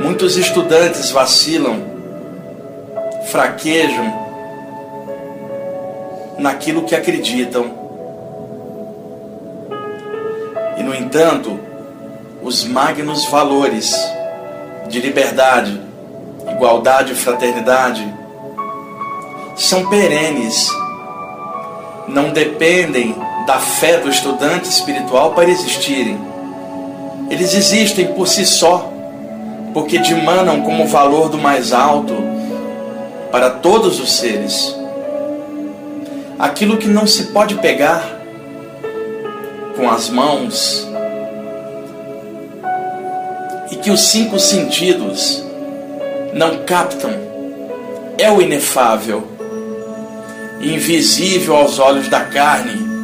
Muitos 0.00 0.36
estudantes 0.36 1.12
vacilam, 1.12 1.80
fraquejam 3.30 4.12
naquilo 6.40 6.82
que 6.82 6.96
acreditam. 6.96 7.72
E, 10.76 10.82
no 10.82 10.92
entanto, 10.92 11.56
os 12.42 12.64
magnos 12.64 13.26
valores 13.26 13.94
de 14.88 15.00
liberdade, 15.00 15.83
igualdade 16.54 17.12
e 17.12 17.16
fraternidade 17.16 18.14
são 19.56 19.88
perenes, 19.88 20.68
não 22.08 22.30
dependem 22.30 23.14
da 23.46 23.58
fé 23.58 23.98
do 23.98 24.08
estudante 24.08 24.68
espiritual 24.68 25.32
para 25.32 25.48
existirem. 25.48 26.18
Eles 27.30 27.54
existem 27.54 28.06
por 28.14 28.26
si 28.26 28.44
só, 28.44 28.90
porque 29.72 29.98
dimanam 29.98 30.62
como 30.62 30.86
valor 30.86 31.28
do 31.28 31.38
mais 31.38 31.72
alto 31.72 32.14
para 33.30 33.50
todos 33.50 34.00
os 34.00 34.12
seres. 34.12 34.74
Aquilo 36.38 36.78
que 36.78 36.88
não 36.88 37.06
se 37.06 37.24
pode 37.26 37.56
pegar 37.56 38.02
com 39.76 39.88
as 39.90 40.08
mãos 40.08 40.88
e 43.70 43.76
que 43.76 43.90
os 43.90 44.00
cinco 44.08 44.38
sentidos 44.38 45.43
não 46.34 46.64
captam 46.64 47.12
é 48.18 48.30
o 48.30 48.42
inefável, 48.42 49.26
invisível 50.60 51.56
aos 51.56 51.78
olhos 51.78 52.08
da 52.08 52.24
carne 52.24 52.94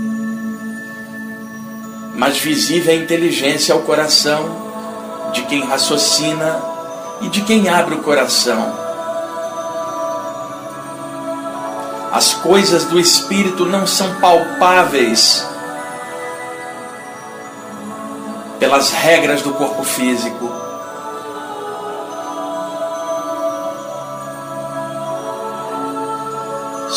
mas 2.21 2.37
visível 2.39 2.93
a 2.93 2.97
inteligência 2.97 3.75
ao 3.75 3.81
coração 3.81 5.31
de 5.33 5.41
quem 5.43 5.65
raciocina 5.65 6.61
e 7.23 7.31
de 7.31 7.41
quem 7.41 7.67
abre 7.67 7.95
o 7.95 8.03
coração. 8.03 8.75
As 12.13 12.35
coisas 12.35 12.85
do 12.85 13.01
espírito 13.01 13.65
não 13.65 13.87
são 13.87 14.17
palpáveis 14.17 15.47
pelas 18.59 18.91
regras 18.91 19.41
do 19.41 19.55
corpo 19.55 19.83
físico. 19.83 20.70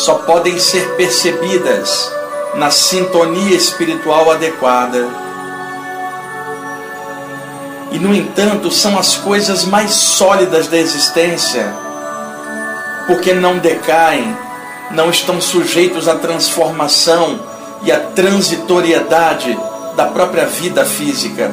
Só 0.04 0.16
podem 0.16 0.58
ser 0.58 0.96
percebidas 0.96 2.12
na 2.56 2.70
sintonia 2.70 3.56
espiritual 3.56 4.30
adequada. 4.30 5.08
E, 7.90 7.98
no 7.98 8.14
entanto, 8.14 8.70
são 8.70 8.98
as 8.98 9.16
coisas 9.16 9.64
mais 9.64 9.92
sólidas 9.92 10.68
da 10.68 10.76
existência, 10.76 11.74
porque 13.06 13.32
não 13.32 13.56
decaem, 13.56 14.36
não 14.90 15.08
estão 15.08 15.40
sujeitos 15.40 16.06
à 16.06 16.16
transformação 16.16 17.40
e 17.82 17.90
à 17.90 17.98
transitoriedade 17.98 19.58
da 19.96 20.04
própria 20.04 20.44
vida 20.44 20.84
física. 20.84 21.50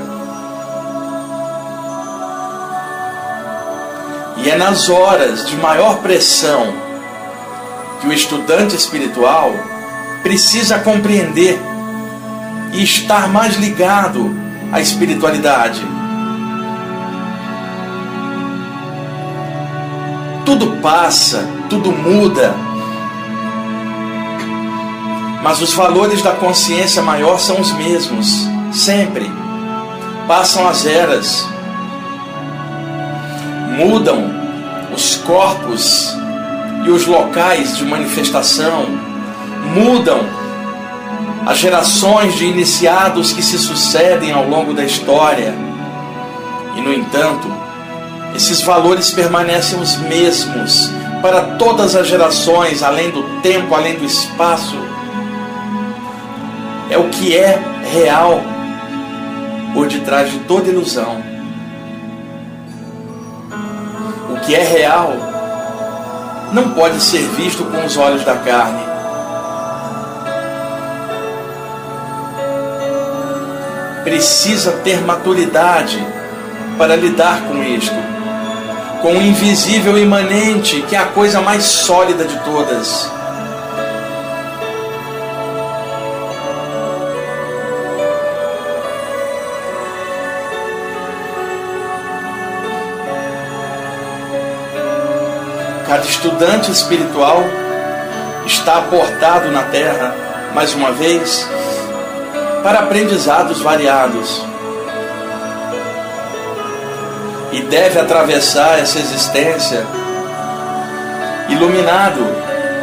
E 4.43 4.49
é 4.49 4.57
nas 4.57 4.89
horas 4.89 5.45
de 5.47 5.55
maior 5.55 5.99
pressão 5.99 6.80
que 8.01 8.07
o 8.07 8.13
estudante 8.13 8.75
espiritual 8.75 9.53
precisa 10.23 10.79
compreender 10.79 11.61
e 12.73 12.83
estar 12.83 13.29
mais 13.29 13.55
ligado 13.57 14.35
à 14.71 14.81
espiritualidade. 14.81 15.81
Tudo 20.43 20.81
passa, 20.81 21.47
tudo 21.69 21.91
muda, 21.91 22.55
mas 25.43 25.61
os 25.61 25.73
valores 25.73 26.23
da 26.23 26.31
consciência 26.31 27.03
maior 27.03 27.39
são 27.39 27.61
os 27.61 27.71
mesmos, 27.73 28.47
sempre. 28.73 29.31
Passam 30.27 30.67
as 30.67 30.85
eras, 30.85 31.47
mudam 33.77 34.31
os 34.93 35.17
corpos 35.17 36.15
e 36.83 36.89
os 36.89 37.05
locais 37.05 37.77
de 37.77 37.85
manifestação 37.85 38.85
mudam 39.75 40.19
as 41.45 41.57
gerações 41.57 42.35
de 42.35 42.45
iniciados 42.45 43.33
que 43.33 43.41
se 43.41 43.57
sucedem 43.57 44.31
ao 44.31 44.47
longo 44.47 44.73
da 44.73 44.83
história. 44.83 45.53
E, 46.75 46.81
no 46.81 46.93
entanto, 46.93 47.51
esses 48.35 48.61
valores 48.61 49.11
permanecem 49.11 49.79
os 49.79 49.97
mesmos 49.97 50.91
para 51.21 51.41
todas 51.57 51.95
as 51.95 52.07
gerações, 52.07 52.81
além 52.81 53.11
do 53.11 53.23
tempo, 53.41 53.75
além 53.75 53.95
do 53.95 54.05
espaço. 54.05 54.77
É 56.89 56.97
o 56.97 57.09
que 57.09 57.35
é 57.35 57.59
real 57.91 58.41
por 59.73 59.87
detrás 59.87 60.31
de 60.31 60.39
toda 60.39 60.69
ilusão. 60.69 61.21
O 64.29 64.39
que 64.45 64.55
é 64.55 64.63
real 64.63 65.30
não 66.51 66.71
pode 66.71 67.01
ser 67.01 67.21
visto 67.29 67.63
com 67.65 67.85
os 67.85 67.97
olhos 67.97 68.23
da 68.23 68.35
carne. 68.35 68.91
precisa 74.03 74.73
ter 74.83 75.01
maturidade 75.01 76.05
para 76.77 76.95
lidar 76.95 77.41
com 77.43 77.63
isto, 77.63 77.95
com 79.01 79.13
o 79.13 79.21
invisível 79.21 79.97
imanente, 79.97 80.81
que 80.83 80.95
é 80.95 80.99
a 80.99 81.05
coisa 81.05 81.41
mais 81.41 81.63
sólida 81.63 82.25
de 82.25 82.37
todas. 82.39 83.09
Estudante 96.11 96.69
espiritual 96.69 97.41
está 98.45 98.79
aportado 98.79 99.49
na 99.49 99.63
terra, 99.63 100.13
mais 100.53 100.73
uma 100.73 100.91
vez, 100.91 101.47
para 102.61 102.79
aprendizados 102.79 103.61
variados. 103.61 104.45
E 107.53 107.61
deve 107.61 107.99
atravessar 107.99 108.79
essa 108.79 108.99
existência 108.99 109.85
iluminado 111.49 112.21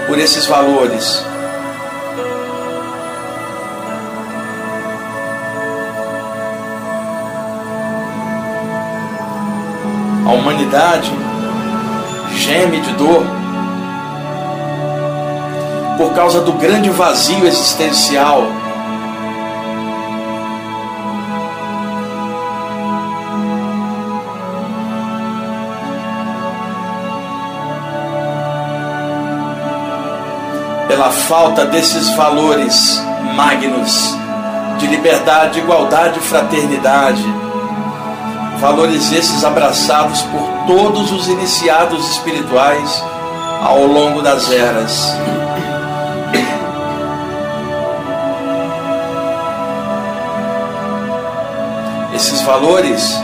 por 0.07 0.19
esses 0.19 0.47
valores. 0.47 1.23
A 10.27 10.33
humanidade 10.33 11.28
geme 12.39 12.81
de 12.81 12.93
dor 12.93 13.25
por 15.97 16.15
causa 16.15 16.41
do 16.41 16.53
grande 16.53 16.89
vazio 16.91 17.47
existencial 17.47 18.45
pela 30.87 31.11
falta 31.11 31.67
desses 31.67 32.09
valores 32.17 33.03
magnos 33.35 34.17
de 34.79 34.87
liberdade, 34.87 35.59
igualdade 35.59 36.19
e 36.19 36.23
fraternidade. 36.23 37.23
Valores 38.61 39.13
esses 39.13 39.45
abraçados 39.45 40.23
por 40.23 40.58
todos 40.69 41.11
os 41.13 41.29
iniciados 41.29 42.11
espirituais 42.11 43.03
ao 43.63 43.87
longo 43.87 44.21
das 44.21 44.53
eras. 44.53 45.15
Esses 52.15 52.43
valores 52.43 53.15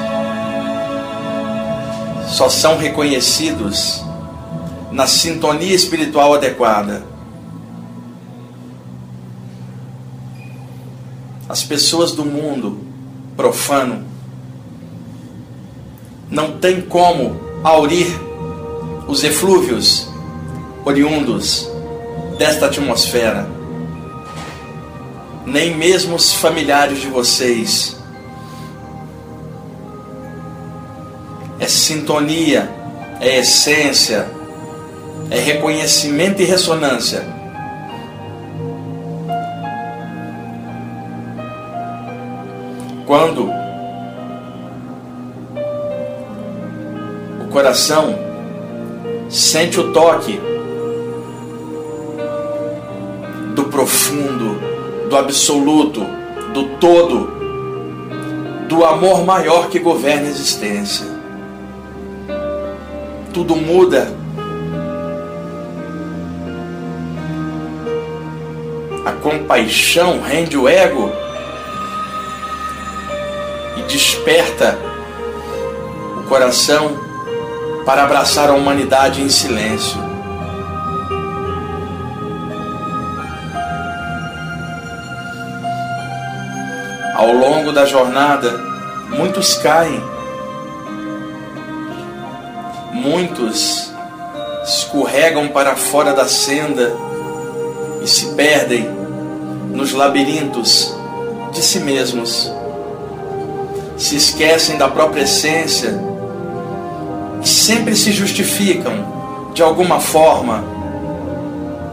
só 2.28 2.48
são 2.48 2.78
reconhecidos 2.78 4.02
na 4.90 5.06
sintonia 5.06 5.74
espiritual 5.74 6.32
adequada. 6.32 7.04
As 11.46 11.62
pessoas 11.62 12.12
do 12.12 12.24
mundo 12.24 12.80
profano 13.36 14.13
não 16.30 16.58
têm 16.58 16.80
como 16.80 17.40
aurir 17.62 18.06
os 19.06 19.22
eflúvios 19.22 20.08
oriundos 20.84 21.68
desta 22.38 22.66
atmosfera. 22.66 23.48
Nem 25.46 25.76
mesmo 25.76 26.16
os 26.16 26.32
familiares 26.32 27.00
de 27.00 27.06
vocês. 27.08 27.96
É 31.60 31.66
sintonia, 31.68 32.70
é 33.20 33.38
essência, 33.38 34.26
é 35.30 35.38
reconhecimento 35.38 36.42
e 36.42 36.44
ressonância. 36.44 37.24
Quando 43.06 43.63
coração 47.54 48.18
sente 49.30 49.78
o 49.78 49.92
toque 49.92 50.40
do 53.54 53.66
profundo, 53.66 54.58
do 55.08 55.16
absoluto, 55.16 56.04
do 56.52 56.64
todo, 56.80 57.32
do 58.68 58.84
amor 58.84 59.24
maior 59.24 59.68
que 59.68 59.78
governa 59.78 60.26
a 60.26 60.30
existência. 60.30 61.06
Tudo 63.32 63.54
muda. 63.54 64.12
A 69.06 69.12
compaixão 69.12 70.20
rende 70.20 70.56
o 70.56 70.68
ego 70.68 71.08
e 73.76 73.82
desperta 73.82 74.76
o 76.18 76.24
coração 76.24 77.03
para 77.84 78.04
abraçar 78.04 78.48
a 78.48 78.54
humanidade 78.54 79.20
em 79.20 79.28
silêncio. 79.28 80.02
Ao 87.14 87.32
longo 87.32 87.72
da 87.72 87.84
jornada, 87.84 88.50
muitos 89.10 89.54
caem, 89.54 90.02
muitos 92.92 93.92
escorregam 94.64 95.48
para 95.48 95.76
fora 95.76 96.12
da 96.12 96.26
senda 96.26 96.92
e 98.02 98.06
se 98.08 98.34
perdem 98.34 98.88
nos 99.70 99.92
labirintos 99.92 100.94
de 101.52 101.62
si 101.62 101.80
mesmos, 101.80 102.52
se 103.96 104.16
esquecem 104.16 104.76
da 104.76 104.88
própria 104.88 105.22
essência 105.22 106.13
sempre 107.48 107.94
se 107.94 108.12
justificam 108.12 109.52
de 109.54 109.62
alguma 109.62 110.00
forma 110.00 110.64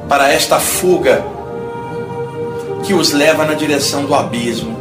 para 0.07 0.31
esta 0.31 0.59
fuga 0.59 1.23
que 2.83 2.93
os 2.93 3.11
leva 3.11 3.45
na 3.45 3.53
direção 3.53 4.05
do 4.05 4.15
abismo. 4.15 4.79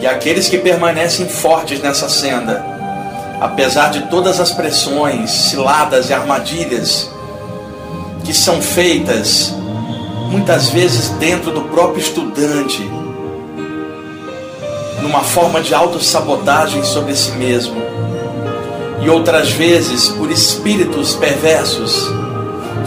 E 0.00 0.06
aqueles 0.06 0.48
que 0.48 0.58
permanecem 0.58 1.28
fortes 1.28 1.80
nessa 1.80 2.08
senda, 2.08 2.64
apesar 3.40 3.90
de 3.90 4.02
todas 4.08 4.38
as 4.38 4.50
pressões, 4.50 5.30
ciladas 5.30 6.10
e 6.10 6.12
armadilhas 6.12 7.10
que 8.22 8.34
são 8.34 8.60
feitas 8.60 9.54
muitas 10.30 10.68
vezes 10.68 11.10
dentro 11.10 11.50
do 11.52 11.62
próprio 11.62 12.00
estudante, 12.00 12.82
numa 15.00 15.20
forma 15.20 15.60
de 15.60 15.74
autossabotagem 15.74 16.82
sobre 16.82 17.14
si 17.14 17.30
mesmo, 17.32 17.80
e 19.04 19.10
outras 19.10 19.50
vezes 19.50 20.08
por 20.08 20.30
espíritos 20.30 21.14
perversos 21.14 22.10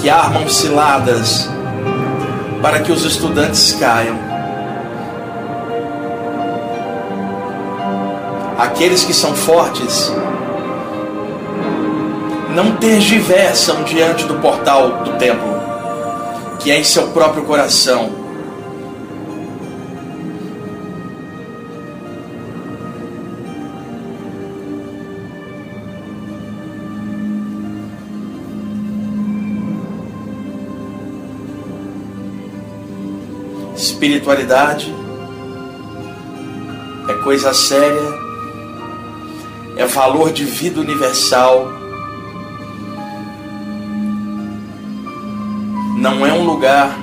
que 0.02 0.10
armam 0.10 0.50
ciladas 0.50 1.50
para 2.62 2.80
que 2.80 2.92
os 2.92 3.06
estudantes 3.06 3.76
caiam. 3.80 4.28
aqueles 8.58 9.04
que 9.04 9.14
são 9.14 9.36
fortes 9.36 10.12
não 12.50 12.76
tergiversam 12.78 13.84
diante 13.84 14.26
do 14.26 14.36
portal 14.36 15.04
do 15.04 15.12
templo, 15.18 15.56
que 16.60 16.72
é 16.72 16.80
em 16.80 16.84
seu 16.84 17.10
próprio 17.10 17.44
coração. 17.44 18.17
Espiritualidade 33.78 34.94
é 37.08 37.14
coisa 37.24 37.54
séria 37.54 38.28
é 39.78 39.86
valor 39.86 40.32
de 40.32 40.44
vida 40.44 40.82
universal. 40.82 41.68
Não 45.98 46.26
é 46.26 46.34
um 46.34 46.44
lugar, 46.44 46.98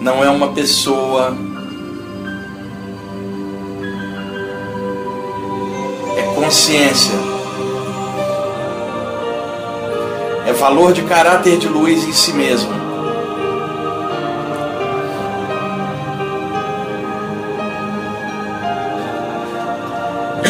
não 0.00 0.22
é 0.22 0.28
uma 0.28 0.48
pessoa, 0.48 1.36
é 6.16 6.22
consciência, 6.34 7.14
é 10.46 10.52
valor 10.52 10.92
de 10.92 11.02
caráter 11.02 11.58
de 11.58 11.68
luz 11.68 12.04
em 12.04 12.12
si 12.12 12.32
mesmo. 12.32 12.77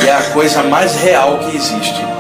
É 0.07 0.13
a 0.13 0.23
coisa 0.33 0.63
mais 0.63 0.97
real 0.97 1.39
que 1.39 1.57
existe. 1.57 2.18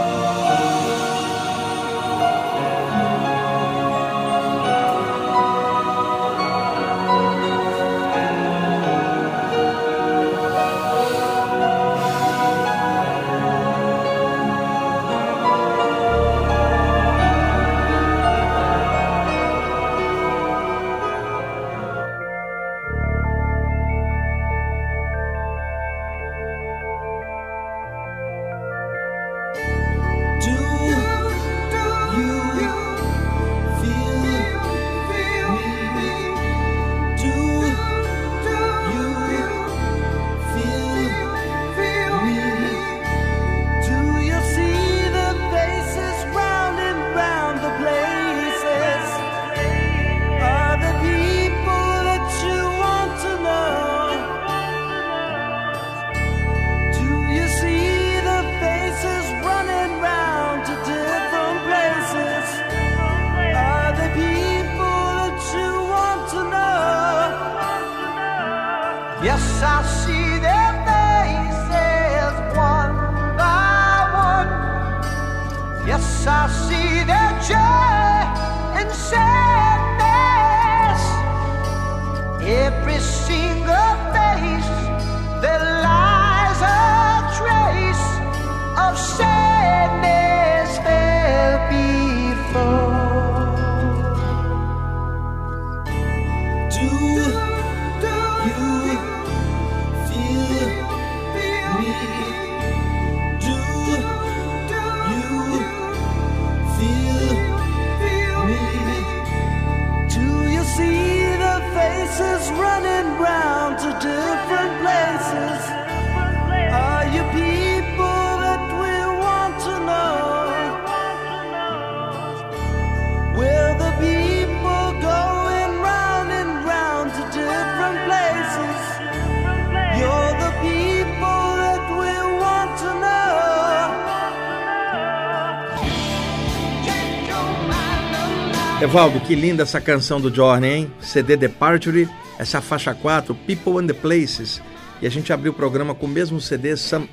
Evaldo, 138.80 139.18
que 139.18 139.34
linda 139.34 139.64
essa 139.64 139.80
canção 139.80 140.20
do 140.20 140.32
Journey, 140.32 140.70
hein? 140.70 140.92
CD 141.00 141.36
Departure, 141.36 142.08
essa 142.38 142.60
faixa 142.60 142.94
4, 142.94 143.34
People 143.34 143.82
and 143.82 143.88
the 143.88 143.92
Places. 143.92 144.62
E 145.02 145.06
a 145.06 145.10
gente 145.10 145.32
abriu 145.32 145.50
o 145.50 145.54
programa 145.54 145.96
com 145.96 146.06
o 146.06 146.08
mesmo 146.08 146.40
CD, 146.40 146.76
Some, 146.76 147.10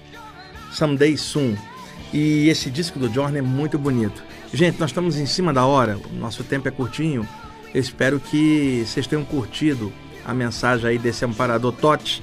Someday 0.72 1.18
Soon. 1.18 1.56
E 2.14 2.50
esse 2.50 2.70
disco 2.70 3.00
do 3.00 3.12
Journey 3.12 3.40
é 3.40 3.42
muito 3.42 3.80
bonito. 3.80 4.24
Gente, 4.54 4.80
nós 4.80 4.92
estamos 4.92 5.18
em 5.18 5.26
cima 5.26 5.52
da 5.52 5.66
hora, 5.66 5.98
o 5.98 6.16
nosso 6.16 6.44
tempo 6.44 6.68
é 6.68 6.72
curtinho. 6.72 7.28
Eu 7.74 7.82
espero 7.82 8.20
que 8.20 8.84
vocês 8.86 9.08
tenham 9.08 9.26
curtido 9.26 9.92
a 10.24 10.36
mensagem 10.36 10.88
aí 10.88 11.00
desse 11.00 11.26
amparador 11.26 11.72
Totti 11.72 12.22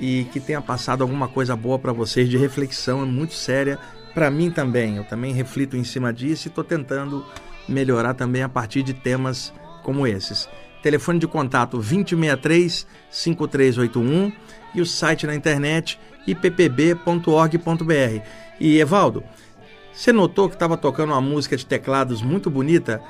e 0.00 0.24
que 0.32 0.40
tenha 0.40 0.60
passado 0.60 1.02
alguma 1.02 1.28
coisa 1.28 1.54
boa 1.54 1.78
para 1.78 1.92
vocês 1.92 2.28
de 2.28 2.36
reflexão, 2.36 3.00
é 3.00 3.06
muito 3.06 3.34
séria 3.34 3.78
para 4.12 4.28
mim 4.28 4.50
também. 4.50 4.96
Eu 4.96 5.04
também 5.04 5.32
reflito 5.32 5.76
em 5.76 5.84
cima 5.84 6.12
disso 6.12 6.48
e 6.48 6.50
estou 6.50 6.64
tentando 6.64 7.24
melhorar 7.68 8.14
também 8.14 8.42
a 8.42 8.48
partir 8.48 8.82
de 8.82 8.94
temas 8.94 9.52
como 9.82 10.06
esses. 10.06 10.48
Telefone 10.82 11.18
de 11.18 11.26
contato 11.26 11.76
2063 11.76 12.86
5381 13.10 14.32
e 14.74 14.80
o 14.80 14.86
site 14.86 15.26
na 15.26 15.34
internet 15.34 15.98
ippb.org.br. 16.26 18.22
E 18.60 18.78
Evaldo, 18.78 19.22
você 19.92 20.12
notou 20.12 20.48
que 20.48 20.54
estava 20.54 20.76
tocando 20.76 21.12
uma 21.12 21.20
música 21.20 21.56
de 21.56 21.66
teclados 21.66 22.22
muito 22.22 22.48
bonita? 22.48 23.00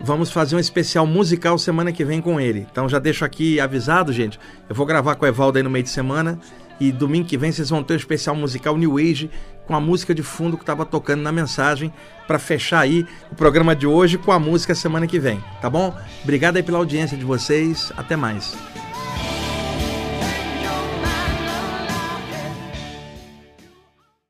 Vamos 0.00 0.30
fazer 0.30 0.56
um 0.56 0.58
especial 0.58 1.06
musical 1.06 1.56
semana 1.58 1.92
que 1.92 2.04
vem 2.04 2.20
com 2.20 2.40
ele. 2.40 2.66
Então 2.70 2.88
já 2.88 2.98
deixo 2.98 3.24
aqui 3.24 3.60
avisado, 3.60 4.12
gente. 4.12 4.38
Eu 4.68 4.74
vou 4.74 4.84
gravar 4.84 5.14
com 5.14 5.24
o 5.24 5.28
Evaldo 5.28 5.58
aí 5.58 5.62
no 5.62 5.70
meio 5.70 5.84
de 5.84 5.90
semana. 5.90 6.38
E 6.80 6.90
domingo 6.90 7.28
que 7.28 7.38
vem 7.38 7.52
vocês 7.52 7.70
vão 7.70 7.84
ter 7.84 7.94
um 7.94 7.96
especial 7.96 8.34
musical 8.34 8.76
New 8.76 8.98
Age 8.98 9.30
com 9.66 9.74
a 9.74 9.80
música 9.80 10.14
de 10.14 10.22
fundo 10.22 10.56
que 10.56 10.62
estava 10.62 10.84
tocando 10.84 11.22
na 11.22 11.32
mensagem 11.32 11.92
para 12.26 12.38
fechar 12.38 12.80
aí 12.80 13.06
o 13.30 13.34
programa 13.34 13.74
de 13.74 13.86
hoje 13.86 14.18
com 14.18 14.32
a 14.32 14.38
música 14.38 14.74
semana 14.74 15.06
que 15.06 15.18
vem, 15.18 15.42
tá 15.60 15.68
bom? 15.68 15.94
Obrigado 16.22 16.56
aí 16.56 16.62
pela 16.62 16.78
audiência 16.78 17.16
de 17.16 17.24
vocês. 17.24 17.92
Até 17.96 18.16
mais. 18.16 18.54